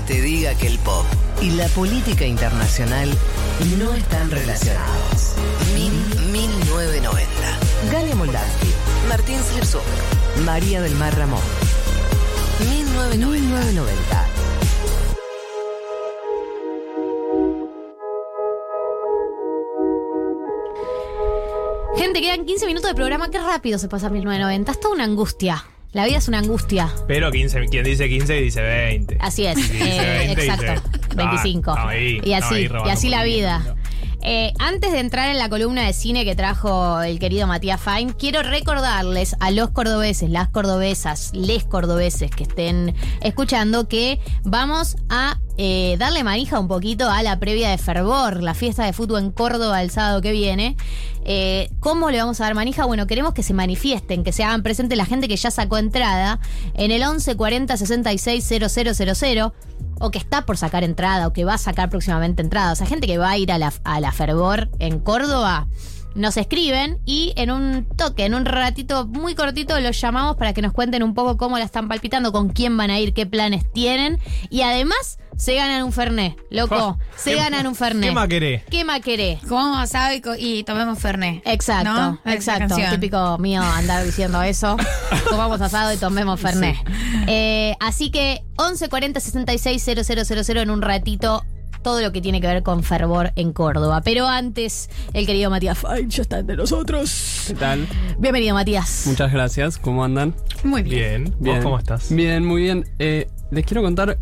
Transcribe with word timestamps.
te 0.00 0.20
diga 0.20 0.54
que 0.54 0.66
el 0.66 0.78
pop 0.80 1.04
y 1.40 1.50
la 1.50 1.66
política 1.68 2.24
internacional 2.24 3.10
no 3.78 3.94
están 3.94 4.30
relacionados. 4.30 5.34
Min 5.74 5.92
1990. 6.32 7.26
Galia 7.90 8.14
Moldavsky. 8.14 8.68
Martín 9.08 9.38
Slipsuk. 9.42 9.82
María 10.44 10.80
del 10.80 10.94
Mar 10.96 11.16
Ramón. 11.16 11.40
1990. 12.70 13.16
1990. 13.16 14.26
Gente, 21.96 22.20
quedan 22.20 22.44
15 22.44 22.66
minutos 22.66 22.90
de 22.90 22.94
programa. 22.94 23.30
Qué 23.30 23.38
rápido 23.38 23.78
se 23.78 23.88
pasa 23.88 24.10
1990. 24.10 24.72
Es 24.72 24.80
toda 24.80 24.94
una 24.94 25.04
angustia. 25.04 25.64
La 25.96 26.04
vida 26.04 26.18
es 26.18 26.28
una 26.28 26.40
angustia. 26.40 26.92
Pero 27.08 27.30
15, 27.30 27.68
quien 27.70 27.82
dice 27.82 28.06
15 28.06 28.34
dice 28.34 28.60
20. 28.60 29.16
Así 29.18 29.46
es. 29.46 29.56
Eh, 29.56 30.26
20 30.26 30.44
exacto. 30.44 30.90
dice, 30.90 31.16
25. 31.16 31.70
ah, 31.70 31.74
no, 31.84 31.88
ahí, 31.88 32.20
y 32.22 32.30
no, 32.32 32.36
así, 32.36 32.54
ahí 32.54 32.68
y 32.84 32.90
así 32.90 33.08
la 33.08 33.24
vida. 33.24 33.76
Eh, 34.28 34.52
antes 34.58 34.90
de 34.90 34.98
entrar 34.98 35.30
en 35.30 35.38
la 35.38 35.48
columna 35.48 35.86
de 35.86 35.92
cine 35.92 36.24
que 36.24 36.34
trajo 36.34 37.00
el 37.00 37.20
querido 37.20 37.46
Matías 37.46 37.80
Fain, 37.80 38.10
quiero 38.10 38.42
recordarles 38.42 39.36
a 39.38 39.52
los 39.52 39.70
cordobeses, 39.70 40.28
las 40.28 40.48
cordobesas, 40.48 41.30
les 41.32 41.62
cordobeses 41.62 42.32
que 42.32 42.42
estén 42.42 42.96
escuchando 43.20 43.86
que 43.86 44.18
vamos 44.42 44.96
a 45.08 45.38
eh, 45.58 45.94
darle 46.00 46.24
manija 46.24 46.58
un 46.58 46.66
poquito 46.66 47.08
a 47.08 47.22
la 47.22 47.38
previa 47.38 47.70
de 47.70 47.78
Fervor, 47.78 48.42
la 48.42 48.54
fiesta 48.54 48.84
de 48.84 48.92
fútbol 48.92 49.22
en 49.22 49.30
Córdoba 49.30 49.80
el 49.80 49.92
sábado 49.92 50.20
que 50.20 50.32
viene. 50.32 50.76
Eh, 51.24 51.70
¿Cómo 51.78 52.10
le 52.10 52.18
vamos 52.18 52.40
a 52.40 52.44
dar 52.46 52.56
manija? 52.56 52.84
Bueno, 52.84 53.06
queremos 53.06 53.32
que 53.32 53.44
se 53.44 53.54
manifiesten, 53.54 54.24
que 54.24 54.32
se 54.32 54.42
hagan 54.42 54.64
presente 54.64 54.96
la 54.96 55.06
gente 55.06 55.28
que 55.28 55.36
ya 55.36 55.52
sacó 55.52 55.78
entrada 55.78 56.40
en 56.74 56.90
el 56.90 57.04
11 57.04 57.36
40 57.36 57.76
66 57.76 58.44
000 58.44 59.52
o 60.00 60.10
que 60.10 60.18
está 60.18 60.42
por 60.46 60.56
sacar 60.56 60.84
entrada 60.84 61.26
o 61.26 61.32
que 61.32 61.44
va 61.44 61.54
a 61.54 61.58
sacar 61.58 61.90
próximamente 61.90 62.42
entrada. 62.42 62.72
O 62.72 62.76
sea, 62.76 62.86
gente 62.86 63.06
que 63.06 63.18
va 63.18 63.30
a 63.30 63.38
ir 63.38 63.52
a 63.52 63.58
la, 63.58 63.72
a 63.84 64.00
la 64.00 64.12
Fervor 64.12 64.68
en 64.78 65.00
Córdoba. 65.00 65.66
Nos 66.14 66.38
escriben 66.38 66.98
y 67.04 67.34
en 67.36 67.50
un 67.50 67.84
toque, 67.84 68.24
en 68.24 68.34
un 68.34 68.46
ratito 68.46 69.06
muy 69.06 69.34
cortito, 69.34 69.78
los 69.80 70.00
llamamos 70.00 70.36
para 70.36 70.54
que 70.54 70.62
nos 70.62 70.72
cuenten 70.72 71.02
un 71.02 71.12
poco 71.12 71.36
cómo 71.36 71.58
la 71.58 71.64
están 71.64 71.88
palpitando, 71.88 72.32
con 72.32 72.48
quién 72.48 72.74
van 72.76 72.90
a 72.90 72.98
ir, 72.98 73.12
qué 73.12 73.26
planes 73.26 73.70
tienen. 73.70 74.18
Y 74.48 74.62
además, 74.62 75.18
se 75.36 75.54
ganan 75.54 75.82
un 75.84 75.92
Fernet. 75.92 76.36
Loco, 76.50 76.98
se 77.16 77.30
¿qué- 77.30 77.36
ganan 77.36 77.66
un 77.66 77.74
Fernet. 77.74 78.08
¿Qué 78.10 78.14
más 78.14 78.28
querés? 78.28 78.62
¿Qué 78.70 78.84
más 78.84 79.00
querés? 79.00 79.40
Comamos 79.48 79.78
asado 79.80 80.14
y, 80.14 80.20
co- 80.20 80.34
y 80.38 80.64
tomemos 80.64 80.98
Fernet. 80.98 81.42
Exacto, 81.46 81.92
¿No? 81.92 82.18
Esa 82.24 82.34
exacto. 82.34 82.68
canción. 82.68 82.90
Típico 82.92 83.38
mío 83.38 83.62
andar 83.62 84.04
diciendo 84.04 84.42
eso. 84.42 84.76
Comamos 85.30 85.60
asado 85.60 85.92
y 85.92 85.96
tomemos 85.96 86.40
Fernet. 86.40 86.76
Eh, 87.26 87.74
así 87.80 88.10
que 88.10 88.42
11 88.56 88.88
40 88.88 89.20
66 89.20 89.82
000 89.84 90.60
en 90.60 90.70
un 90.70 90.82
ratito. 90.82 91.44
Todo 91.82 92.00
lo 92.00 92.10
que 92.10 92.20
tiene 92.20 92.40
que 92.40 92.48
ver 92.48 92.64
con 92.64 92.82
fervor 92.82 93.30
en 93.36 93.52
Córdoba. 93.52 94.00
Pero 94.04 94.26
antes, 94.26 94.90
el 95.12 95.24
querido 95.24 95.50
Matías 95.50 95.78
Fain 95.78 96.10
ya 96.10 96.22
está 96.22 96.40
entre 96.40 96.56
nosotros. 96.56 97.44
¿Qué 97.46 97.54
tal? 97.54 97.86
Bienvenido, 98.18 98.54
Matías. 98.56 99.04
Muchas 99.06 99.32
gracias. 99.32 99.78
¿Cómo 99.78 100.02
andan? 100.02 100.34
Muy 100.64 100.82
bien. 100.82 101.32
Bien. 101.38 101.56
¿Vos 101.56 101.62
cómo 101.64 101.78
estás? 101.78 102.10
Bien, 102.12 102.44
muy 102.44 102.62
bien. 102.62 102.84
Eh, 102.98 103.28
les 103.52 103.64
quiero 103.64 103.82
contar 103.82 104.18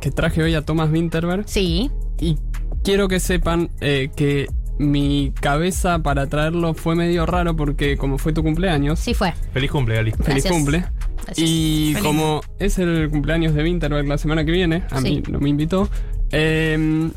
que 0.00 0.10
traje 0.10 0.42
hoy 0.42 0.54
a 0.54 0.62
Thomas 0.62 0.90
Winterberg 0.90 1.44
Sí, 1.48 1.90
y 2.20 2.36
quiero 2.82 3.08
que 3.08 3.20
sepan 3.20 3.70
eh, 3.80 4.10
que 4.16 4.46
mi 4.78 5.32
cabeza 5.40 6.00
para 6.00 6.26
traerlo 6.26 6.74
fue 6.74 6.96
medio 6.96 7.26
raro 7.26 7.54
porque 7.54 7.96
como 7.96 8.18
fue 8.18 8.32
tu 8.32 8.42
cumpleaños, 8.42 8.98
sí 8.98 9.14
fue. 9.14 9.32
Feliz 9.52 9.70
cumple, 9.70 9.94
Gali. 9.94 10.10
feliz 10.10 10.26
Gracias. 10.26 10.52
cumple. 10.52 10.84
Gracias. 11.24 11.38
Y 11.48 11.92
Feliz. 11.94 12.02
como 12.06 12.40
es 12.58 12.78
el 12.78 13.08
cumpleaños 13.10 13.54
de 13.54 13.62
Winterberg 13.62 14.06
la 14.08 14.18
semana 14.18 14.44
que 14.44 14.50
viene, 14.52 14.82
a 14.90 15.00
Sí. 15.00 15.04
mí 15.04 15.22
no 15.30 15.38
me 15.40 15.48
invitó, 15.48 15.88
eh, 16.32 17.08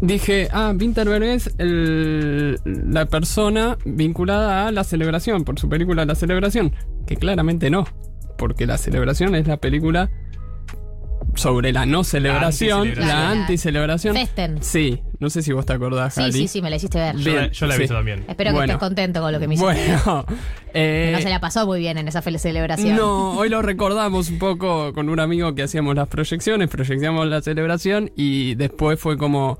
dije, 0.00 0.48
ah, 0.52 0.74
Winterberg 0.78 1.22
es 1.24 1.54
el- 1.58 2.60
la 2.64 3.06
persona 3.06 3.78
vinculada 3.84 4.66
a 4.68 4.72
la 4.72 4.84
celebración, 4.84 5.44
por 5.44 5.58
su 5.58 5.68
película 5.68 6.04
La 6.04 6.14
Celebración, 6.14 6.72
que 7.06 7.16
claramente 7.16 7.70
no, 7.70 7.86
porque 8.38 8.66
La 8.66 8.78
Celebración 8.78 9.34
es 9.34 9.46
la 9.46 9.56
película 9.56 10.10
sobre 11.36 11.72
la 11.72 11.86
no 11.86 12.02
celebración, 12.04 12.92
la 12.96 13.30
anticelebración. 13.30 14.14
Festen. 14.14 14.62
Sí, 14.62 15.00
no 15.20 15.30
sé 15.30 15.42
si 15.42 15.52
vos 15.52 15.64
te 15.66 15.72
acordás, 15.74 16.14
Sí, 16.14 16.20
Jali. 16.22 16.32
sí, 16.32 16.48
sí, 16.48 16.62
me 16.62 16.70
la 16.70 16.76
hiciste 16.76 16.98
ver. 16.98 17.16
Yo, 17.16 17.32
la- 17.32 17.40
Bien, 17.40 17.52
yo 17.52 17.66
la 17.66 17.74
he 17.74 17.76
sí. 17.76 17.80
visto 17.82 17.94
también. 17.94 18.24
Espero 18.28 18.50
que 18.50 18.56
Bueno. 18.56 18.72
estés 18.74 18.88
contento 18.88 19.20
con 19.20 19.32
lo 19.32 19.38
que 19.40 19.48
me 19.48 19.54
hiciste. 19.54 19.72
Bueno, 20.04 20.26
eh, 20.74 21.10
No 21.14 21.20
se 21.20 21.28
la 21.30 21.40
pasó 21.40 21.66
muy 21.66 21.78
bien 21.80 21.98
en 21.98 22.08
esa 22.08 22.22
feliz 22.22 22.42
celebración. 22.42 22.96
No, 22.96 23.32
hoy 23.32 23.48
lo 23.48 23.62
recordamos 23.62 24.28
un 24.30 24.38
poco 24.38 24.92
con 24.92 25.08
un 25.08 25.20
amigo 25.20 25.54
que 25.54 25.62
hacíamos 25.62 25.94
las 25.94 26.08
proyecciones, 26.08 26.68
proyectamos 26.68 27.26
la 27.26 27.40
celebración 27.42 28.10
y 28.16 28.54
después 28.56 28.98
fue 28.98 29.16
como, 29.16 29.58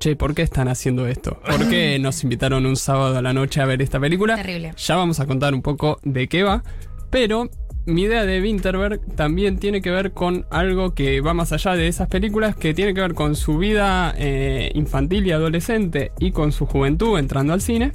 che, 0.00 0.16
¿por 0.16 0.34
qué 0.34 0.42
están 0.42 0.68
haciendo 0.68 1.06
esto? 1.06 1.40
¿Por 1.46 1.68
qué 1.68 1.98
nos 2.00 2.22
invitaron 2.24 2.66
un 2.66 2.76
sábado 2.76 3.16
a 3.16 3.22
la 3.22 3.32
noche 3.32 3.60
a 3.60 3.64
ver 3.66 3.80
esta 3.82 3.98
película? 4.00 4.36
Terrible. 4.36 4.72
Ya 4.76 4.96
vamos 4.96 5.20
a 5.20 5.26
contar 5.26 5.54
un 5.54 5.62
poco 5.62 5.98
de 6.04 6.28
qué 6.28 6.42
va, 6.42 6.62
pero 7.10 7.48
mi 7.86 8.02
idea 8.02 8.26
de 8.26 8.40
Winterberg 8.40 9.00
también 9.14 9.58
tiene 9.58 9.80
que 9.80 9.90
ver 9.90 10.12
con 10.12 10.46
algo 10.50 10.94
que 10.94 11.20
va 11.20 11.34
más 11.34 11.52
allá 11.52 11.74
de 11.76 11.88
esas 11.88 12.08
películas, 12.08 12.56
que 12.56 12.74
tiene 12.74 12.94
que 12.94 13.00
ver 13.00 13.14
con 13.14 13.36
su 13.36 13.58
vida 13.58 14.12
eh, 14.18 14.72
infantil 14.74 15.26
y 15.26 15.32
adolescente 15.32 16.12
y 16.18 16.32
con 16.32 16.52
su 16.52 16.66
juventud 16.66 17.18
entrando 17.18 17.52
al 17.52 17.60
cine 17.60 17.92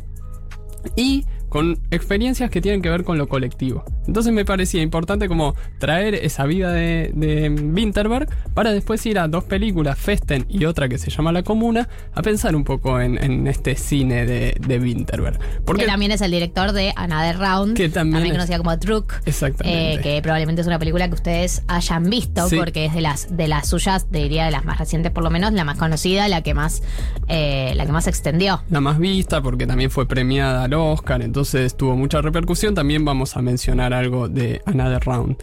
y 0.96 1.26
con 1.50 1.78
experiencias 1.92 2.50
que 2.50 2.62
tienen 2.62 2.82
que 2.82 2.90
ver 2.90 3.04
con 3.04 3.18
lo 3.18 3.28
colectivo. 3.28 3.84
Entonces 4.12 4.34
me 4.34 4.44
parecía 4.44 4.82
importante 4.82 5.30
como 5.30 5.56
traer 5.80 6.16
esa 6.16 6.46
vida 6.46 6.74
de, 6.74 7.12
de 7.16 7.50
Winterberg 7.50 8.28
para 8.54 8.74
después 8.74 9.06
ir 9.06 9.18
a 9.20 9.30
dos 9.30 9.46
películas, 9.46 9.98
Festen 9.98 10.46
y 10.50 10.66
otra 10.66 10.90
que 10.90 10.98
se 10.98 11.10
llama 11.10 11.32
La 11.32 11.44
Comuna, 11.44 11.88
a 12.14 12.22
pensar 12.22 12.54
un 12.58 12.66
poco 12.66 13.00
en, 13.00 13.18
en 13.24 13.48
este 13.48 13.78
cine 13.78 14.26
de, 14.26 14.58
de 14.60 14.80
Winterberg. 14.80 15.40
Porque 15.64 15.84
que 15.84 15.88
también 15.88 16.12
es 16.12 16.20
el 16.20 16.32
director 16.32 16.74
de 16.74 16.92
Another 16.98 17.38
Round, 17.38 17.78
Que 17.78 17.88
también 17.88 18.26
es- 18.26 18.32
conocida 18.34 18.58
como 18.58 18.78
Truck. 18.80 19.14
Exactamente. 19.26 19.94
eh, 19.94 20.00
que 20.02 20.22
probablemente 20.22 20.60
es 20.62 20.68
una 20.68 20.78
película 20.78 21.08
que 21.08 21.14
ustedes 21.16 21.64
hayan 21.70 22.10
visto, 22.10 22.50
Sí. 22.50 22.58
porque 22.58 22.84
es 22.88 22.94
de 22.94 23.00
las, 23.00 23.38
de 23.38 23.48
las 23.48 23.70
suyas, 23.70 24.12
diría 24.12 24.44
de 24.44 24.52
las 24.52 24.66
más 24.66 24.78
recientes 24.78 25.10
por 25.14 25.24
lo 25.24 25.30
menos, 25.30 25.54
la 25.54 25.64
más 25.64 25.78
conocida, 25.78 26.28
la 26.28 26.42
que 26.42 26.54
más, 26.54 26.84
eh, 27.30 27.72
la 27.78 27.86
que 27.86 27.94
más 27.94 28.04
se 28.04 28.10
extendió. 28.10 28.62
la 28.70 28.82
más 28.82 29.00
vista 29.00 29.42
porque 29.42 29.66
también 29.66 29.90
fue 29.90 30.06
premiada 30.06 30.66
al 30.66 30.74
Oscar, 30.74 31.22
entonces 31.22 31.78
tuvo 31.78 31.96
mucha 31.96 32.22
repercusión. 32.22 32.76
También 32.76 33.06
vamos 33.06 33.38
a 33.38 33.42
mencionar 33.42 33.94
algo 34.02 34.28
de 34.28 34.62
Another 34.66 35.02
Round. 35.04 35.38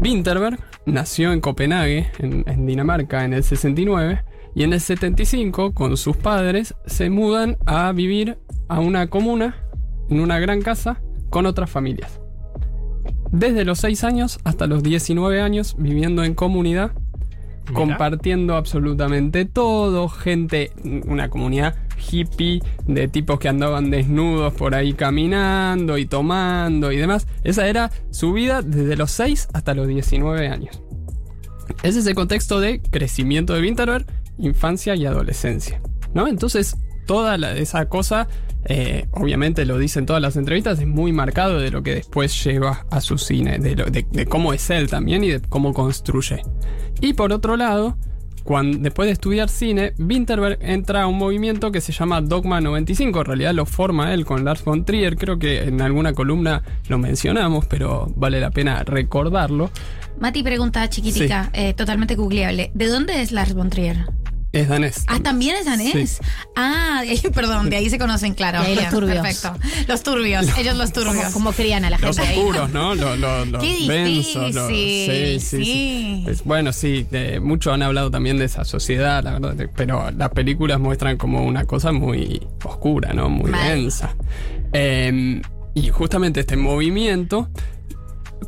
Winterberg 0.00 0.58
nació 0.86 1.32
en 1.32 1.40
Copenhague, 1.40 2.10
en, 2.18 2.44
en 2.46 2.66
Dinamarca, 2.66 3.24
en 3.24 3.34
el 3.34 3.44
69, 3.44 4.24
y 4.54 4.64
en 4.64 4.72
el 4.72 4.80
75, 4.80 5.72
con 5.72 5.96
sus 5.96 6.16
padres, 6.16 6.74
se 6.86 7.08
mudan 7.08 7.56
a 7.66 7.92
vivir 7.92 8.38
a 8.68 8.80
una 8.80 9.08
comuna, 9.08 9.56
en 10.10 10.20
una 10.20 10.38
gran 10.38 10.60
casa, 10.60 11.00
con 11.30 11.46
otras 11.46 11.70
familias. 11.70 12.20
Desde 13.30 13.64
los 13.64 13.78
6 13.78 14.04
años 14.04 14.40
hasta 14.44 14.66
los 14.66 14.82
19 14.82 15.40
años, 15.40 15.74
viviendo 15.78 16.22
en 16.24 16.34
comunidad, 16.34 16.92
Mira. 17.68 17.72
compartiendo 17.72 18.56
absolutamente 18.56 19.46
todo, 19.46 20.08
gente, 20.08 20.72
una 21.06 21.30
comunidad 21.30 21.76
hippie 22.10 22.62
de 22.86 23.08
tipos 23.08 23.38
que 23.38 23.48
andaban 23.48 23.90
desnudos 23.90 24.52
por 24.54 24.74
ahí 24.74 24.92
caminando 24.94 25.98
y 25.98 26.06
tomando 26.06 26.92
y 26.92 26.96
demás. 26.96 27.26
Esa 27.44 27.66
era 27.68 27.90
su 28.10 28.32
vida 28.32 28.62
desde 28.62 28.96
los 28.96 29.10
6 29.12 29.48
hasta 29.52 29.74
los 29.74 29.86
19 29.88 30.48
años. 30.48 30.82
Ese 31.82 32.00
es 32.00 32.06
el 32.06 32.14
contexto 32.14 32.60
de 32.60 32.80
crecimiento 32.80 33.54
de 33.54 33.60
Winterberg, 33.62 34.06
infancia 34.38 34.94
y 34.94 35.06
adolescencia. 35.06 35.80
¿No? 36.14 36.28
Entonces, 36.28 36.76
toda 37.06 37.36
esa 37.56 37.88
cosa, 37.88 38.28
eh, 38.66 39.06
obviamente 39.12 39.64
lo 39.64 39.78
dicen 39.78 40.04
todas 40.06 40.20
las 40.20 40.36
entrevistas, 40.36 40.78
es 40.80 40.86
muy 40.86 41.12
marcado 41.12 41.58
de 41.58 41.70
lo 41.70 41.82
que 41.82 41.94
después 41.94 42.44
lleva 42.44 42.86
a 42.90 43.00
su 43.00 43.16
cine, 43.18 43.58
de- 43.58 43.74
de 44.10 44.26
cómo 44.26 44.52
es 44.52 44.68
él 44.70 44.88
también 44.90 45.24
y 45.24 45.30
de 45.30 45.40
cómo 45.40 45.72
construye. 45.72 46.42
Y 47.00 47.14
por 47.14 47.32
otro 47.32 47.56
lado, 47.56 47.96
cuando, 48.44 48.78
después 48.78 49.06
de 49.06 49.12
estudiar 49.12 49.48
cine, 49.48 49.94
Winterberg 49.98 50.58
entra 50.60 51.02
a 51.02 51.06
un 51.06 51.18
movimiento 51.18 51.70
que 51.72 51.80
se 51.80 51.92
llama 51.92 52.20
Dogma 52.20 52.60
95. 52.60 53.20
En 53.20 53.24
realidad 53.24 53.54
lo 53.54 53.66
forma 53.66 54.12
él 54.12 54.24
con 54.24 54.44
Lars 54.44 54.64
von 54.64 54.84
Trier. 54.84 55.16
Creo 55.16 55.38
que 55.38 55.64
en 55.64 55.80
alguna 55.80 56.12
columna 56.12 56.62
lo 56.88 56.98
mencionamos, 56.98 57.66
pero 57.66 58.12
vale 58.16 58.40
la 58.40 58.50
pena 58.50 58.82
recordarlo. 58.84 59.70
Mati 60.20 60.42
pregunta 60.42 60.88
chiquitica, 60.88 61.50
eh, 61.52 61.74
totalmente 61.74 62.14
googleable. 62.14 62.70
¿De 62.74 62.86
dónde 62.86 63.22
es 63.22 63.32
Lars 63.32 63.54
von 63.54 63.70
Trier? 63.70 64.06
Es 64.52 64.68
danés. 64.68 65.04
Ah, 65.06 65.18
también 65.20 65.56
es 65.56 65.64
danés. 65.64 66.10
Sí. 66.10 66.24
Ah, 66.56 67.02
perdón, 67.34 67.70
de 67.70 67.76
ahí 67.76 67.88
se 67.88 67.98
conocen, 67.98 68.34
claro. 68.34 68.58
Ahí 68.60 68.74
los 68.74 68.88
turbios. 68.90 69.18
Perfecto. 69.22 69.56
Los 69.88 70.02
turbios, 70.02 70.46
ellos 70.58 70.76
los 70.76 70.90
Como, 70.90 71.06
turbios. 71.06 71.32
como 71.32 71.52
crían 71.52 71.84
a 71.86 71.90
la 71.90 71.96
Los 71.98 72.16
gente 72.18 72.32
ahí. 72.32 72.38
oscuros, 72.38 72.70
¿no? 72.70 72.94
Los, 72.94 73.18
los, 73.18 73.48
los 73.48 73.62
Qué 73.62 73.86
densos. 73.88 74.54
los- 74.54 74.68
sí. 74.68 76.24
Es- 76.28 76.44
bueno, 76.44 76.72
sí, 76.72 77.06
de- 77.10 77.40
muchos 77.40 77.72
han 77.72 77.82
hablado 77.82 78.10
también 78.10 78.36
de 78.38 78.44
esa 78.44 78.64
sociedad, 78.64 79.22
la 79.24 79.32
verdad, 79.32 79.54
de- 79.54 79.68
pero 79.68 80.10
las 80.10 80.28
películas 80.30 80.78
muestran 80.78 81.16
como 81.16 81.44
una 81.44 81.64
cosa 81.64 81.92
muy 81.92 82.46
oscura, 82.64 83.12
¿no? 83.14 83.28
Muy 83.30 83.50
Mal. 83.50 83.68
densa. 83.68 84.14
Eh, 84.74 85.40
y 85.74 85.88
justamente 85.88 86.40
este 86.40 86.56
movimiento, 86.56 87.48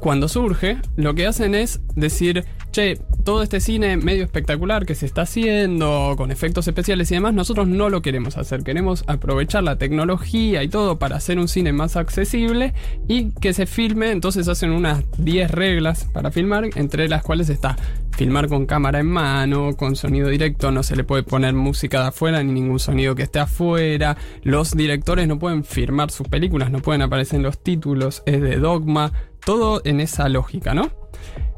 cuando 0.01 0.29
surge, 0.29 0.79
lo 0.97 1.15
que 1.15 1.27
hacen 1.27 1.55
es 1.55 1.81
decir, 1.95 2.45
che, 2.73 2.99
todo 3.25 3.43
este 3.43 3.61
cine 3.61 3.97
medio 3.97 4.23
espectacular 4.23 4.87
que 4.87 4.95
se 4.95 5.07
está 5.07 5.23
haciendo, 5.23 6.15
con 6.17 6.31
efectos 6.31 6.69
especiales 6.69 7.11
y 7.11 7.15
demás, 7.15 7.35
nosotros 7.35 7.67
no 7.67 7.89
lo 7.89 8.03
queremos 8.03 8.37
hacer. 8.37 8.63
Queremos 8.63 9.05
aprovechar 9.07 9.65
la 9.65 9.77
tecnología 9.77 10.63
y 10.63 10.69
todo 10.69 10.99
para 10.99 11.17
hacer 11.17 11.39
un 11.39 11.49
cine 11.49 11.73
más 11.73 11.97
accesible 11.97 12.75
y 13.09 13.33
que 13.33 13.55
se 13.55 13.67
filme. 13.67 14.11
Entonces 14.11 14.47
hacen 14.49 14.71
unas 14.71 15.05
10 15.19 15.51
reglas 15.51 16.07
para 16.13 16.31
filmar, 16.31 16.69
entre 16.77 17.09
las 17.09 17.23
cuales 17.23 17.49
está 17.49 17.77
filmar 18.15 18.49
con 18.49 18.67
cámara 18.67 19.01
en 19.01 19.07
mano, 19.07 19.77
con 19.77 19.97
sonido 19.97 20.29
directo, 20.29 20.71
no 20.71 20.83
se 20.83 20.95
le 20.95 21.03
puede 21.03 21.25
poner 21.25 21.53
música 21.55 22.01
de 22.03 22.09
afuera 22.09 22.43
ni 22.43 22.53
ningún 22.53 22.79
sonido 22.79 23.15
que 23.15 23.25
esté 23.25 23.41
afuera. 23.41 24.17
Los 24.43 24.73
directores 24.77 25.27
no 25.27 25.39
pueden 25.39 25.65
firmar 25.65 26.11
sus 26.11 26.29
películas, 26.29 26.71
no 26.71 26.81
pueden 26.81 27.03
aparecer 27.03 27.37
en 27.37 27.43
los 27.43 27.59
títulos, 27.59 28.23
es 28.27 28.41
de 28.41 28.57
dogma, 28.57 29.13
todo 29.45 29.83
en 29.85 30.01
esa 30.01 30.29
lógica, 30.29 30.75
¿no? 30.75 31.04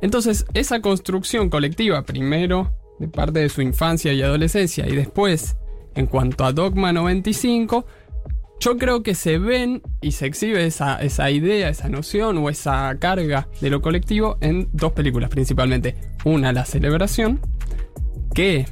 Entonces, 0.01 0.47
esa 0.55 0.81
construcción 0.81 1.49
colectiva, 1.51 2.03
primero 2.03 2.73
de 2.99 3.09
parte 3.09 3.41
de 3.41 3.49
su 3.49 3.63
infancia 3.63 4.13
y 4.13 4.23
adolescencia, 4.23 4.87
y 4.89 4.95
después, 4.95 5.57
en 5.95 6.07
cuanto 6.07 6.45
a 6.45 6.53
Dogma 6.53 6.93
95, 6.93 7.87
yo 8.59 8.79
creo 8.79 9.03
que 9.03 9.15
se 9.15 9.39
ven 9.39 9.83
y 10.01 10.13
se 10.13 10.27
exhibe 10.27 10.65
esa, 10.67 10.97
esa 11.01 11.31
idea, 11.31 11.69
esa 11.69 11.89
noción 11.89 12.39
o 12.39 12.49
esa 12.49 12.97
carga 12.99 13.49
de 13.61 13.71
lo 13.71 13.83
colectivo 13.83 14.39
en 14.41 14.69
dos 14.73 14.93
películas 14.93 15.31
principalmente. 15.31 15.95
Una, 16.25 16.53
La 16.53 16.65
Celebración, 16.65 17.41
que 18.35 18.67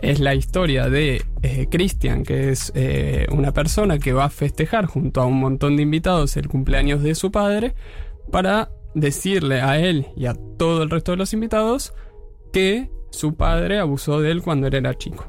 es 0.00 0.20
la 0.20 0.34
historia 0.34 0.90
de 0.90 1.22
eh, 1.42 1.68
Christian, 1.70 2.24
que 2.24 2.50
es 2.50 2.72
eh, 2.74 3.26
una 3.30 3.52
persona 3.52 3.98
que 3.98 4.12
va 4.12 4.24
a 4.24 4.30
festejar 4.30 4.86
junto 4.86 5.22
a 5.22 5.26
un 5.26 5.38
montón 5.38 5.76
de 5.76 5.82
invitados 5.82 6.36
el 6.36 6.48
cumpleaños 6.48 7.02
de 7.02 7.14
su 7.14 7.30
padre, 7.30 7.74
para 8.30 8.70
decirle 8.94 9.60
a 9.60 9.78
él 9.78 10.08
y 10.16 10.26
a 10.26 10.34
todo 10.58 10.82
el 10.82 10.90
resto 10.90 11.12
de 11.12 11.18
los 11.18 11.32
invitados 11.32 11.92
que 12.52 12.90
su 13.10 13.34
padre 13.34 13.78
abusó 13.78 14.20
de 14.20 14.30
él 14.30 14.42
cuando 14.42 14.66
él 14.66 14.74
era 14.74 14.96
chico. 14.96 15.26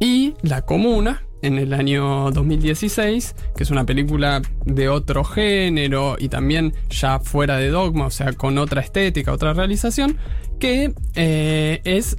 Y 0.00 0.34
La 0.42 0.62
Comuna, 0.62 1.22
en 1.42 1.58
el 1.58 1.72
año 1.72 2.30
2016, 2.30 3.34
que 3.56 3.62
es 3.62 3.70
una 3.70 3.84
película 3.84 4.42
de 4.64 4.88
otro 4.88 5.24
género 5.24 6.16
y 6.18 6.28
también 6.28 6.74
ya 6.90 7.20
fuera 7.20 7.56
de 7.58 7.68
dogma, 7.68 8.06
o 8.06 8.10
sea, 8.10 8.32
con 8.32 8.58
otra 8.58 8.80
estética, 8.80 9.32
otra 9.32 9.52
realización, 9.52 10.18
que 10.58 10.92
eh, 11.14 11.80
es 11.84 12.16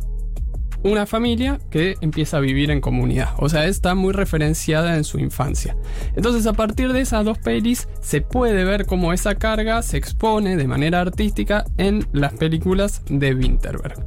una 0.86 1.08
familia 1.08 1.60
que 1.72 1.96
empieza 2.02 2.38
a 2.38 2.42
vivir 2.42 2.70
en 2.70 2.80
comunidad. 2.80 3.30
O 3.38 3.50
sea, 3.50 3.66
está 3.66 3.96
muy 3.96 4.14
referenciada 4.14 4.96
en 4.96 5.04
su 5.04 5.18
infancia. 5.18 5.76
Entonces, 6.16 6.46
a 6.46 6.54
partir 6.54 6.94
de 6.94 7.02
esas 7.02 7.26
dos 7.26 7.40
pelis, 7.40 7.90
se 8.02 8.22
puede 8.22 8.64
ver 8.64 8.86
cómo 8.86 9.12
esa 9.12 9.36
carga 9.36 9.82
se 9.82 9.98
expone 9.98 10.56
de 10.56 10.68
manera 10.68 11.02
artística 11.02 11.66
en 11.78 12.08
las 12.14 12.34
películas 12.34 13.02
de 13.10 13.34
Winterberg. 13.34 14.06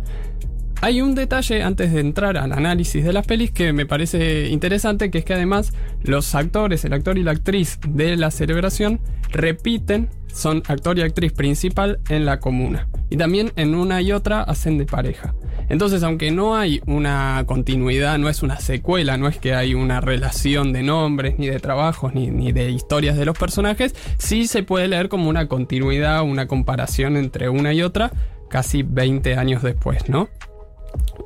Hay 0.81 1.03
un 1.03 1.17
detalle 1.17 1.65
antes 1.65 1.93
de 1.93 2.01
entrar 2.01 2.37
al 2.37 2.53
análisis 2.53 3.05
de 3.05 3.13
las 3.13 3.27
pelis 3.27 3.51
que 3.51 3.73
me 3.73 3.85
parece 3.85 4.47
interesante, 4.49 5.11
que 5.11 5.19
es 5.19 5.25
que 5.25 5.35
además 5.35 5.73
los 6.03 6.37
actores, 6.37 6.85
el 6.85 6.93
actor 6.93 7.19
y 7.19 7.25
la 7.25 7.33
actriz 7.33 7.81
de 7.89 8.17
la 8.17 8.31
celebración 8.31 9.01
repiten, 9.33 10.09
son 10.33 10.63
actor 10.69 10.97
y 10.97 11.03
actriz 11.03 11.33
principal 11.33 11.99
en 12.09 12.25
la 12.25 12.39
comuna. 12.39 12.87
Y 13.11 13.17
también 13.17 13.51
en 13.57 13.75
una 13.75 14.01
y 14.03 14.13
otra 14.13 14.43
hacen 14.43 14.79
de 14.79 14.87
pareja. 14.87 15.35
Entonces, 15.69 16.05
aunque 16.05 16.31
no 16.31 16.55
hay 16.55 16.81
una 16.87 17.43
continuidad, 17.47 18.17
no 18.19 18.29
es 18.29 18.45
una 18.45 18.61
secuela, 18.61 19.17
no 19.17 19.27
es 19.27 19.37
que 19.39 19.55
hay 19.55 19.75
una 19.75 20.01
relación 20.01 20.73
de 20.73 20.85
nombres, 20.85 21.41
ni 21.41 21.49
de 21.49 21.59
trabajos, 21.59 22.15
ni, 22.15 22.29
ni 22.29 22.53
de 22.53 22.71
historias 22.71 23.17
de 23.17 23.25
los 23.25 23.37
personajes, 23.37 23.97
sí 24.19 24.47
se 24.47 24.63
puede 24.63 24.87
leer 24.87 25.09
como 25.09 25.29
una 25.29 25.49
continuidad, 25.49 26.23
una 26.23 26.47
comparación 26.47 27.17
entre 27.17 27.49
una 27.49 27.73
y 27.73 27.83
otra, 27.83 28.13
casi 28.49 28.85
20 28.85 29.35
años 29.37 29.63
después, 29.65 30.09
¿no? 30.09 30.29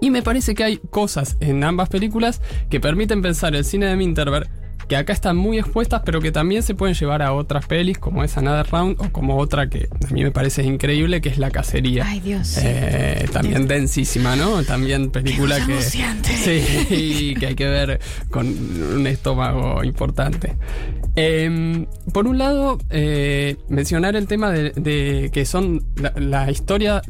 Y 0.01 0.11
me 0.11 0.23
parece 0.23 0.55
que 0.55 0.65
hay 0.65 0.79
cosas 0.91 1.37
en 1.41 1.63
ambas 1.65 1.89
películas 1.89 2.41
que 2.71 2.81
permiten 2.81 3.23
pensar 3.23 3.55
el 3.55 3.65
cine 3.65 3.87
de 3.87 3.97
Minterberg 3.97 4.49
que 4.89 4.97
acá 4.97 5.13
están 5.13 5.37
muy 5.37 5.59
expuestas, 5.59 6.03
pero 6.05 6.21
que 6.21 6.33
también 6.33 6.63
se 6.63 6.75
pueden 6.75 6.95
llevar 6.95 7.23
a 7.23 7.33
otras 7.33 7.67
pelis, 7.67 7.99
como 7.99 8.25
es 8.25 8.37
Another 8.37 8.67
Round, 8.71 9.01
o 9.01 9.11
como 9.11 9.39
otra 9.39 9.69
que 9.69 9.89
a 9.91 10.13
mí 10.13 10.23
me 10.23 10.31
parece 10.31 10.65
increíble, 10.65 11.21
que 11.21 11.29
es 11.29 11.39
La 11.39 11.51
Cacería. 11.51 12.05
Ay, 12.07 12.21
Dios. 12.21 12.59
Eh, 12.61 13.27
también 13.33 13.67
densísima, 13.67 14.37
¿no? 14.37 14.63
También 14.65 15.11
película 15.11 15.65
que. 15.65 15.81
Sí, 16.43 17.35
que 17.39 17.47
hay 17.47 17.55
que 17.55 17.69
ver 17.69 18.01
con 18.31 18.47
un 18.47 19.07
estómago 19.07 19.85
importante. 19.85 20.57
Eh, 21.15 21.87
por 22.13 22.27
un 22.27 22.39
lado, 22.39 22.79
eh, 22.91 23.57
mencionar 23.69 24.17
el 24.17 24.27
tema 24.27 24.51
de, 24.51 25.31
que 25.33 25.45
son 25.45 25.85
las 26.17 26.51
historias 26.51 27.03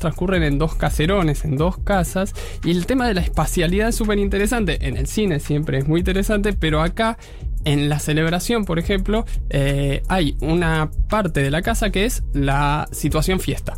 transcurren 0.00 0.42
en 0.42 0.58
dos 0.58 0.74
caserones, 0.74 1.44
en 1.44 1.56
dos 1.56 1.78
casas, 1.78 2.34
y 2.64 2.72
el 2.72 2.86
tema 2.86 3.06
de 3.06 3.14
la 3.14 3.20
espacialidad 3.20 3.88
es 3.88 3.94
súper 3.94 4.18
interesante. 4.18 4.86
En 4.86 4.96
el 4.96 5.06
cine 5.06 5.40
siempre 5.40 5.78
es 5.78 5.88
muy 5.88 6.00
interesante, 6.00 6.52
pero 6.52 6.82
acá 6.82 7.18
en 7.64 7.88
la 7.88 7.98
celebración, 7.98 8.64
por 8.64 8.78
ejemplo, 8.78 9.24
eh, 9.50 10.02
hay 10.08 10.36
una 10.40 10.90
parte 11.08 11.42
de 11.42 11.50
la 11.50 11.62
casa 11.62 11.90
que 11.90 12.04
es 12.04 12.22
la 12.32 12.88
situación 12.92 13.40
fiesta. 13.40 13.74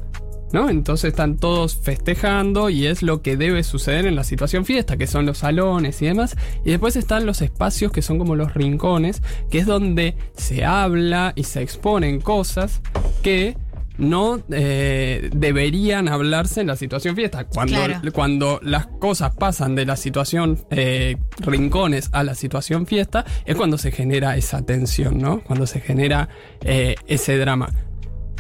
¿No? 0.57 0.71
Entonces 0.71 1.09
están 1.11 1.37
todos 1.37 1.77
festejando 1.77 2.71
y 2.71 2.87
es 2.87 3.03
lo 3.03 3.21
que 3.21 3.37
debe 3.37 3.63
suceder 3.63 4.07
en 4.07 4.17
la 4.17 4.25
situación 4.25 4.65
fiesta, 4.65 4.97
que 4.97 5.07
son 5.07 5.27
los 5.27 5.37
salones 5.37 6.01
y 6.01 6.07
demás. 6.07 6.35
Y 6.65 6.71
después 6.71 6.97
están 6.97 7.27
los 7.27 7.43
espacios 7.43 7.93
que 7.93 8.01
son 8.01 8.17
como 8.17 8.37
los 8.37 8.55
rincones, 8.55 9.21
que 9.51 9.59
es 9.59 9.67
donde 9.67 10.17
se 10.35 10.65
habla 10.65 11.35
y 11.37 11.43
se 11.43 11.61
exponen 11.61 12.23
cosas 12.23 12.81
que 13.23 13.59
no 13.99 14.41
eh, 14.51 15.29
deberían 15.35 16.09
hablarse 16.09 16.63
en 16.63 16.69
la 16.69 16.77
situación 16.77 17.17
fiesta. 17.17 17.45
Cuando, 17.45 17.75
Claro. 17.75 18.01
cuando 18.15 18.59
las 18.63 18.87
cosas 18.87 19.37
pasan 19.37 19.75
de 19.75 19.85
la 19.85 19.97
situación 19.97 20.65
eh, 20.71 21.19
rincones 21.41 22.09
a 22.13 22.25
la 22.25 22.35
situación 22.35 22.87
fiesta, 22.87 23.27
es 23.45 23.57
cuando 23.57 23.77
se 23.77 23.91
genera 23.91 24.39
esa 24.39 24.65
tensión, 24.65 25.19
¿no? 25.19 25.43
Cuando 25.45 25.67
se 25.67 25.81
genera 25.81 26.31
eh, 26.63 26.95
ese 27.07 27.37
drama. 27.37 27.69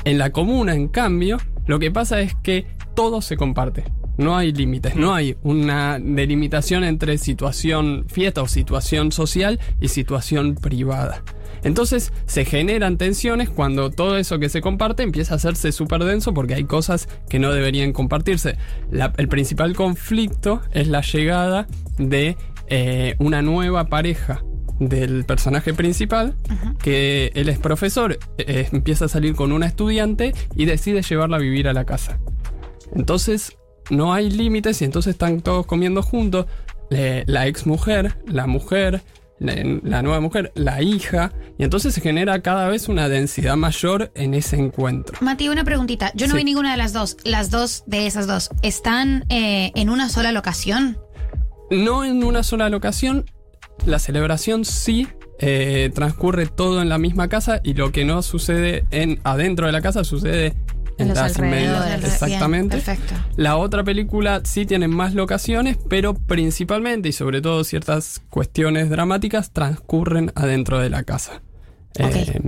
En 0.04 0.16
la 0.16 0.30
comuna, 0.30 0.74
en 0.74 0.88
cambio, 0.88 1.36
lo 1.66 1.78
que 1.78 1.90
pasa 1.90 2.20
es 2.20 2.34
que 2.42 2.66
todo 2.94 3.20
se 3.20 3.36
comparte. 3.36 3.84
No 4.18 4.36
hay 4.36 4.52
límites, 4.52 4.96
no 4.96 5.14
hay 5.14 5.36
una 5.42 5.98
delimitación 5.98 6.84
entre 6.84 7.18
situación 7.18 8.06
fiesta 8.08 8.40
o 8.40 8.48
situación 8.48 9.12
social 9.12 9.60
y 9.78 9.88
situación 9.88 10.54
privada. 10.54 11.22
Entonces 11.62 12.12
se 12.26 12.44
generan 12.44 12.96
tensiones 12.96 13.50
cuando 13.50 13.90
todo 13.90 14.16
eso 14.16 14.38
que 14.38 14.48
se 14.48 14.62
comparte 14.62 15.02
empieza 15.02 15.34
a 15.34 15.36
hacerse 15.36 15.72
súper 15.72 16.04
denso 16.04 16.32
porque 16.32 16.54
hay 16.54 16.64
cosas 16.64 17.08
que 17.28 17.38
no 17.38 17.52
deberían 17.52 17.92
compartirse. 17.92 18.56
El 19.18 19.28
principal 19.28 19.74
conflicto 19.74 20.62
es 20.72 20.88
la 20.88 21.02
llegada 21.02 21.66
de 21.98 22.36
eh, 22.68 23.16
una 23.18 23.42
nueva 23.42 23.86
pareja 23.86 24.42
del 24.78 25.24
personaje 25.24 25.72
principal, 25.74 26.34
que 26.82 27.30
él 27.34 27.48
es 27.48 27.58
profesor, 27.58 28.18
eh, 28.38 28.68
empieza 28.72 29.06
a 29.06 29.08
salir 29.08 29.34
con 29.34 29.52
una 29.52 29.66
estudiante 29.66 30.34
y 30.54 30.64
decide 30.66 31.02
llevarla 31.02 31.36
a 31.36 31.40
vivir 31.40 31.68
a 31.68 31.72
la 31.72 31.84
casa. 31.84 32.18
Entonces 32.94 33.56
no 33.90 34.12
hay 34.14 34.30
límites 34.30 34.82
y 34.82 34.84
entonces 34.84 35.12
están 35.12 35.40
todos 35.40 35.66
comiendo 35.66 36.02
juntos. 36.02 36.46
eh, 36.90 37.24
la 37.26 37.48
ex 37.48 37.66
mujer, 37.66 38.16
la 38.28 38.46
mujer, 38.46 39.02
la, 39.40 39.54
la 39.82 40.02
nueva 40.02 40.20
mujer, 40.20 40.52
la 40.54 40.82
hija, 40.82 41.32
y 41.58 41.64
entonces 41.64 41.92
se 41.92 42.00
genera 42.00 42.40
cada 42.42 42.68
vez 42.68 42.88
una 42.88 43.08
densidad 43.08 43.56
mayor 43.56 44.12
en 44.14 44.34
ese 44.34 44.56
encuentro. 44.56 45.18
Mati, 45.20 45.48
una 45.48 45.64
preguntita. 45.64 46.12
Yo 46.14 46.28
no 46.28 46.34
Sí. 46.34 46.38
vi 46.38 46.44
ninguna 46.44 46.70
de 46.70 46.76
las 46.76 46.92
dos. 46.92 47.16
Las 47.24 47.50
dos 47.50 47.82
de 47.88 48.06
esas 48.06 48.28
dos, 48.28 48.50
¿están 48.62 49.24
eh, 49.30 49.72
en 49.74 49.90
una 49.90 50.08
sola 50.08 50.30
locación? 50.30 50.96
No 51.72 52.04
en 52.04 52.22
una 52.22 52.44
sola 52.44 52.68
locación, 52.68 53.24
la 53.84 53.98
celebración 53.98 54.64
sí 54.64 55.08
eh, 55.38 55.90
transcurre 55.94 56.46
todo 56.46 56.80
en 56.80 56.88
la 56.88 56.98
misma 56.98 57.28
casa 57.28 57.60
y 57.62 57.74
lo 57.74 57.92
que 57.92 58.04
no 58.04 58.22
sucede 58.22 58.84
en 58.90 59.20
adentro 59.24 59.66
de 59.66 59.72
la 59.72 59.82
casa 59.82 60.02
sucede 60.02 60.54
en, 60.98 61.08
En 61.08 61.14
las 61.14 61.38
medias. 61.38 62.02
Exactamente. 62.02 62.76
Bien, 62.76 62.84
perfecto. 62.84 63.14
La 63.36 63.56
otra 63.56 63.84
película 63.84 64.40
sí 64.44 64.64
tiene 64.64 64.88
más 64.88 65.14
locaciones, 65.14 65.76
pero 65.88 66.14
principalmente 66.14 67.10
y 67.10 67.12
sobre 67.12 67.42
todo 67.42 67.64
ciertas 67.64 68.22
cuestiones 68.30 68.88
dramáticas 68.88 69.52
transcurren 69.52 70.32
adentro 70.34 70.78
de 70.78 70.88
la 70.88 71.02
casa. 71.02 71.42
Eh, 71.98 72.40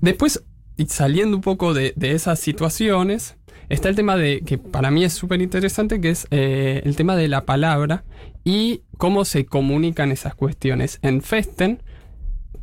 después, 0.00 0.44
saliendo 0.88 1.36
un 1.36 1.42
poco 1.42 1.72
de, 1.72 1.94
de 1.96 2.12
esas 2.12 2.38
situaciones, 2.38 3.36
está 3.68 3.88
el 3.88 3.96
tema 3.96 4.16
de 4.16 4.40
que 4.40 4.58
para 4.58 4.90
mí 4.90 5.04
es 5.04 5.12
súper 5.12 5.40
interesante, 5.40 6.00
que 6.00 6.10
es 6.10 6.26
eh, 6.30 6.82
el 6.84 6.96
tema 6.96 7.16
de 7.16 7.28
la 7.28 7.44
palabra 7.44 8.04
y 8.50 8.82
cómo 8.96 9.26
se 9.26 9.44
comunican 9.44 10.10
esas 10.10 10.34
cuestiones. 10.34 10.98
En 11.02 11.20
Festen, 11.20 11.82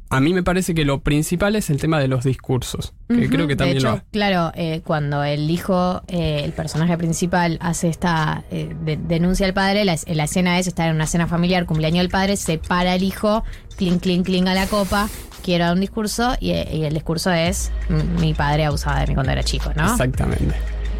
a 0.10 0.20
mí 0.20 0.34
me 0.34 0.42
parece 0.42 0.74
que 0.74 0.84
lo 0.84 1.02
principal 1.02 1.56
es 1.56 1.70
el 1.70 1.78
tema 1.80 2.00
de 2.00 2.08
los 2.08 2.24
discursos, 2.24 2.94
que 3.08 3.30
creo 3.30 3.46
que 3.48 3.54
de 3.54 3.56
también 3.58 3.78
hecho, 3.78 3.92
lo 3.92 4.02
claro, 4.12 4.52
eh, 4.56 4.82
cuando 4.84 5.24
el 5.24 5.50
hijo, 5.52 6.02
eh, 6.08 6.42
el 6.44 6.54
personaje 6.54 6.98
principal, 6.98 7.58
hace 7.62 7.88
esta 7.90 8.44
eh, 8.50 8.76
de- 8.84 8.98
denuncia 8.98 9.46
al 9.46 9.54
padre, 9.54 9.86
la, 9.86 9.94
es- 9.94 10.06
la 10.08 10.24
escena 10.24 10.58
es 10.58 10.66
estar 10.68 10.90
en 10.90 10.96
una 10.96 11.06
cena 11.06 11.28
familiar, 11.28 11.66
cumpleaños 11.68 12.00
del 12.04 12.10
padre, 12.10 12.36
se 12.38 12.58
para 12.58 12.96
el 12.96 13.04
hijo, 13.04 13.44
clink, 13.78 14.02
clink, 14.02 14.26
clink 14.26 14.48
a 14.48 14.54
la 14.56 14.66
copa, 14.68 15.08
quiero 15.44 15.66
dar 15.66 15.74
un 15.76 15.82
discurso, 15.82 16.36
y, 16.40 16.52
y 16.52 16.84
el 16.86 16.94
discurso 16.96 17.32
es: 17.32 17.72
"M- 17.90 18.04
Mi 18.22 18.34
padre 18.34 18.66
abusaba 18.66 19.02
de 19.02 19.08
mí 19.08 19.14
cuando 19.14 19.32
era 19.34 19.44
chico, 19.44 19.72
¿no? 19.76 19.92
Exactamente. 19.92 20.56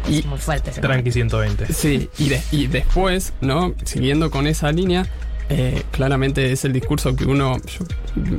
Es 0.08 0.24
Y- 0.24 0.28
muy 0.28 0.38
fuerte 0.38 0.70
ese 0.70 0.80
Tranqui 0.80 1.10
120. 1.12 1.72
Sí, 1.72 2.08
y, 2.18 2.28
de- 2.28 2.42
y 2.52 2.66
después, 2.66 3.32
¿no? 3.40 3.74
Siguiendo 3.84 4.30
con 4.30 4.46
esa 4.46 4.70
línea, 4.72 5.06
eh, 5.48 5.82
claramente 5.92 6.52
es 6.52 6.64
el 6.64 6.72
discurso 6.72 7.14
que 7.16 7.24
uno. 7.24 7.56
Yo 7.58 7.84